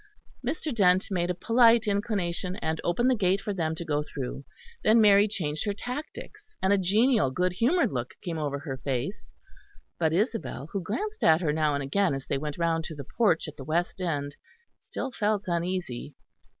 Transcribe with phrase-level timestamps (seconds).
[0.43, 0.73] Mr.
[0.73, 4.43] Dent made a polite inclination, and opened the gate for them to go through.
[4.83, 9.29] Then Mary changed her tactics; and a genial, good humoured look came over her face;
[9.99, 13.05] but Isabel, who glanced at her now and again as they went round to the
[13.15, 14.35] porch at the west end,
[14.79, 16.15] still felt uneasy.